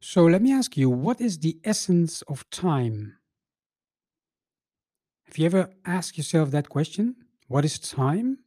So 0.00 0.24
let 0.24 0.42
me 0.42 0.52
ask 0.52 0.76
you, 0.76 0.90
what 0.90 1.20
is 1.20 1.38
the 1.38 1.58
essence 1.64 2.22
of 2.22 2.48
time? 2.50 3.16
Have 5.26 5.38
you 5.38 5.46
ever 5.46 5.70
asked 5.84 6.16
yourself 6.18 6.50
that 6.50 6.68
question? 6.68 7.16
What 7.48 7.64
is 7.64 7.78
time? 7.78 8.38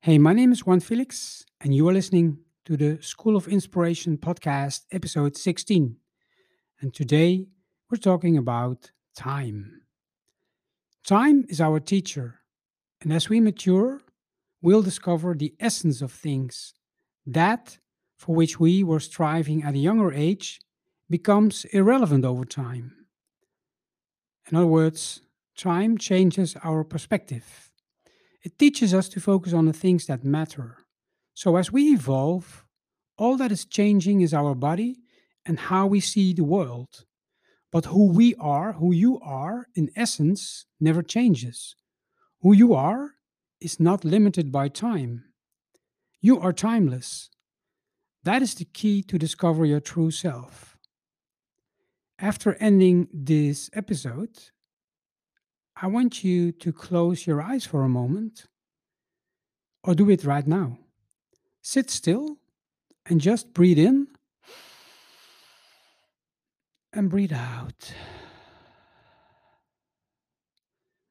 Hey, 0.00 0.18
my 0.18 0.32
name 0.32 0.50
is 0.52 0.66
Juan 0.66 0.80
Felix, 0.80 1.44
and 1.60 1.74
you 1.74 1.88
are 1.88 1.92
listening 1.92 2.38
to 2.64 2.76
the 2.76 3.00
School 3.00 3.36
of 3.36 3.46
Inspiration 3.46 4.18
podcast, 4.18 4.80
episode 4.90 5.36
16. 5.36 5.96
And 6.80 6.92
today 6.92 7.46
we're 7.88 7.98
talking 7.98 8.36
about 8.36 8.90
time. 9.16 9.82
Time 11.06 11.44
is 11.48 11.60
our 11.60 11.78
teacher, 11.78 12.40
and 13.00 13.12
as 13.12 13.28
we 13.28 13.40
mature, 13.40 14.00
we'll 14.60 14.82
discover 14.82 15.34
the 15.34 15.54
essence 15.60 16.02
of 16.02 16.12
things 16.12 16.74
that 17.26 17.78
for 18.22 18.36
which 18.36 18.60
we 18.60 18.84
were 18.84 19.00
striving 19.00 19.64
at 19.64 19.74
a 19.74 19.78
younger 19.78 20.12
age 20.12 20.60
becomes 21.10 21.64
irrelevant 21.72 22.24
over 22.24 22.44
time. 22.44 22.94
In 24.48 24.56
other 24.56 24.68
words, 24.68 25.22
time 25.56 25.98
changes 25.98 26.54
our 26.62 26.84
perspective. 26.84 27.72
It 28.44 28.60
teaches 28.60 28.94
us 28.94 29.08
to 29.08 29.20
focus 29.20 29.52
on 29.52 29.66
the 29.66 29.72
things 29.72 30.06
that 30.06 30.22
matter. 30.22 30.76
So, 31.34 31.56
as 31.56 31.72
we 31.72 31.94
evolve, 31.94 32.64
all 33.18 33.36
that 33.38 33.50
is 33.50 33.64
changing 33.64 34.20
is 34.20 34.32
our 34.32 34.54
body 34.54 35.00
and 35.44 35.58
how 35.58 35.88
we 35.88 35.98
see 35.98 36.32
the 36.32 36.44
world. 36.44 37.04
But 37.72 37.86
who 37.86 38.06
we 38.12 38.36
are, 38.36 38.74
who 38.74 38.92
you 38.92 39.18
are, 39.18 39.66
in 39.74 39.90
essence, 39.96 40.66
never 40.78 41.02
changes. 41.02 41.74
Who 42.42 42.52
you 42.52 42.72
are 42.72 43.14
is 43.60 43.80
not 43.80 44.04
limited 44.04 44.52
by 44.52 44.68
time. 44.68 45.24
You 46.20 46.38
are 46.38 46.52
timeless. 46.52 47.28
That 48.24 48.42
is 48.42 48.54
the 48.54 48.64
key 48.64 49.02
to 49.04 49.18
discover 49.18 49.64
your 49.64 49.80
true 49.80 50.10
self. 50.10 50.76
After 52.18 52.54
ending 52.60 53.08
this 53.12 53.68
episode, 53.72 54.38
I 55.74 55.88
want 55.88 56.22
you 56.22 56.52
to 56.52 56.72
close 56.72 57.26
your 57.26 57.42
eyes 57.42 57.66
for 57.66 57.82
a 57.82 57.88
moment, 57.88 58.46
or 59.82 59.94
do 59.94 60.08
it 60.08 60.24
right 60.24 60.46
now. 60.46 60.78
Sit 61.62 61.90
still 61.90 62.38
and 63.06 63.20
just 63.20 63.52
breathe 63.52 63.78
in 63.78 64.06
and 66.92 67.10
breathe 67.10 67.32
out. 67.32 67.92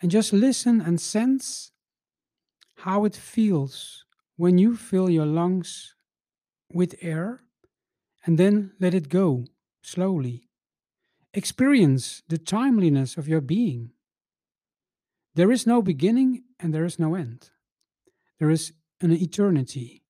And 0.00 0.10
just 0.10 0.32
listen 0.32 0.80
and 0.80 1.00
sense 1.00 1.72
how 2.76 3.04
it 3.04 3.16
feels 3.16 4.04
when 4.36 4.58
you 4.58 4.76
fill 4.76 5.10
your 5.10 5.26
lungs 5.26 5.94
with 6.74 6.94
air 7.00 7.40
and 8.24 8.38
then 8.38 8.72
let 8.80 8.94
it 8.94 9.08
go 9.08 9.46
slowly. 9.82 10.48
Experience 11.34 12.22
the 12.28 12.38
timeliness 12.38 13.16
of 13.16 13.28
your 13.28 13.40
being. 13.40 13.90
There 15.34 15.50
is 15.50 15.66
no 15.66 15.82
beginning 15.82 16.44
and 16.60 16.74
there 16.74 16.84
is 16.84 16.98
no 16.98 17.14
end. 17.14 17.50
There 18.38 18.50
is 18.50 18.72
an 19.00 19.12
eternity. 19.12 20.02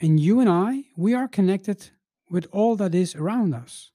And 0.00 0.18
you 0.18 0.40
and 0.40 0.48
I, 0.48 0.84
we 0.96 1.14
are 1.14 1.28
connected 1.28 1.90
with 2.28 2.46
all 2.50 2.76
that 2.76 2.94
is 2.94 3.14
around 3.14 3.54
us. 3.54 3.92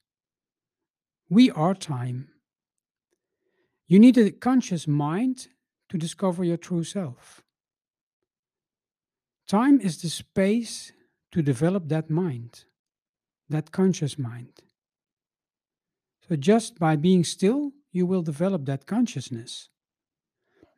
We 1.28 1.50
are 1.50 1.74
time. 1.74 2.28
You 3.86 3.98
need 3.98 4.16
a 4.16 4.30
conscious 4.30 4.88
mind 4.88 5.48
to 5.88 5.98
discover 5.98 6.44
your 6.44 6.56
true 6.56 6.84
self. 6.84 7.42
Time 9.46 9.80
is 9.80 10.00
the 10.00 10.08
space 10.08 10.92
to 11.32 11.42
develop 11.42 11.88
that 11.88 12.10
mind, 12.10 12.64
that 13.48 13.72
conscious 13.72 14.18
mind. 14.18 14.62
So, 16.28 16.36
just 16.36 16.78
by 16.78 16.96
being 16.96 17.24
still, 17.24 17.72
you 17.90 18.06
will 18.06 18.22
develop 18.22 18.64
that 18.66 18.86
consciousness. 18.86 19.68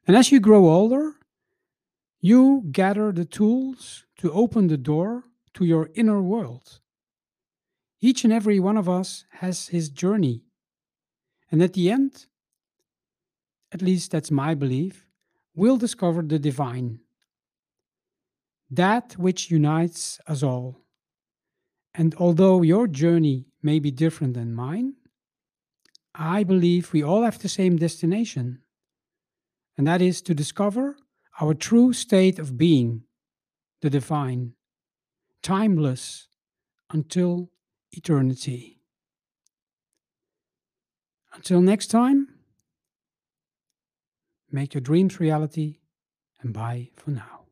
And 0.06 0.16
as 0.16 0.32
you 0.32 0.40
grow 0.40 0.68
older, 0.68 1.14
you 2.20 2.64
gather 2.70 3.12
the 3.12 3.24
tools 3.24 4.04
to 4.18 4.32
open 4.32 4.68
the 4.68 4.78
door 4.78 5.24
to 5.54 5.64
your 5.64 5.90
inner 5.94 6.22
world. 6.22 6.80
Each 8.00 8.24
and 8.24 8.32
every 8.32 8.58
one 8.58 8.76
of 8.76 8.88
us 8.88 9.24
has 9.32 9.68
his 9.68 9.88
journey. 9.88 10.42
And 11.50 11.62
at 11.62 11.74
the 11.74 11.90
end, 11.90 12.26
at 13.72 13.82
least 13.82 14.10
that's 14.10 14.30
my 14.30 14.54
belief, 14.54 15.06
we'll 15.54 15.76
discover 15.76 16.22
the 16.22 16.38
divine 16.38 17.00
that 18.70 19.14
which 19.18 19.50
unites 19.50 20.20
us 20.26 20.42
all. 20.42 20.80
And 21.94 22.14
although 22.16 22.62
your 22.62 22.88
journey 22.88 23.46
may 23.62 23.78
be 23.78 23.90
different 23.90 24.34
than 24.34 24.54
mine, 24.54 24.94
I 26.14 26.44
believe 26.44 26.92
we 26.92 27.02
all 27.02 27.22
have 27.22 27.40
the 27.40 27.48
same 27.48 27.76
destination, 27.76 28.60
and 29.76 29.86
that 29.86 30.00
is 30.00 30.22
to 30.22 30.34
discover 30.34 30.96
our 31.40 31.54
true 31.54 31.92
state 31.92 32.38
of 32.38 32.56
being, 32.56 33.02
the 33.80 33.90
divine, 33.90 34.54
timeless 35.42 36.28
until 36.90 37.50
eternity. 37.90 38.80
Until 41.32 41.60
next 41.60 41.88
time, 41.88 42.28
make 44.52 44.72
your 44.74 44.80
dreams 44.80 45.18
reality 45.18 45.78
and 46.40 46.54
bye 46.54 46.90
for 46.94 47.10
now. 47.10 47.43